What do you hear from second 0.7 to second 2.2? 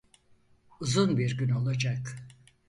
Uzun bir gün olacak.